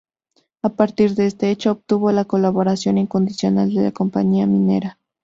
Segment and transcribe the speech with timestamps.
[0.63, 4.97] A partir de este hecho obtuvo la colaboración incondicional de la compañía minera.